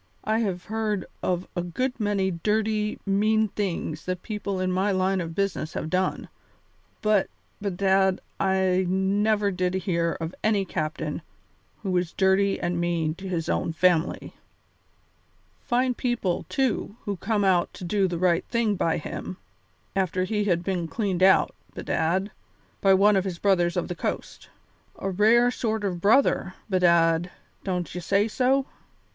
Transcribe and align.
I 0.23 0.39
have 0.39 0.63
heard 0.65 1.05
of 1.21 1.47
a 1.55 1.61
good 1.61 1.99
many 1.99 2.31
dirty, 2.31 2.97
mean 3.05 3.49
things 3.49 4.05
that 4.05 4.23
people 4.23 4.59
in 4.59 4.71
my 4.71 4.91
line 4.91 5.21
of 5.21 5.35
business 5.35 5.73
have 5.73 5.91
done, 5.91 6.27
but, 7.03 7.29
bedad, 7.61 8.19
I 8.39 8.87
never 8.89 9.51
did 9.51 9.75
hear 9.75 10.13
of 10.19 10.33
any 10.43 10.65
captain 10.65 11.21
who 11.83 11.91
was 11.91 12.13
dirty 12.13 12.59
and 12.59 12.81
mean 12.81 13.13
to 13.13 13.27
his 13.29 13.47
own 13.47 13.73
family. 13.73 14.33
Fine 15.67 15.93
people, 15.93 16.47
too, 16.49 16.95
who 17.05 17.17
came 17.17 17.43
out 17.43 17.71
to 17.75 17.83
do 17.83 18.07
the 18.07 18.17
right 18.17 18.43
thing 18.45 18.73
by 18.73 18.97
him, 18.97 19.37
after 19.95 20.23
he 20.23 20.45
had 20.45 20.63
been 20.63 20.87
cleaned 20.87 21.21
out, 21.21 21.53
bedad, 21.75 22.31
by 22.81 22.95
one 22.95 23.15
of 23.15 23.23
his 23.23 23.37
'Brothers 23.37 23.77
of 23.77 23.87
the 23.87 23.93
Coast.' 23.93 24.49
A 24.97 25.11
rare 25.11 25.51
sort 25.51 25.83
of 25.83 26.01
brother, 26.01 26.55
bedad, 26.67 27.29
don't 27.63 27.93
you 27.93 28.01
say 28.01 28.27
so?" 28.27 28.65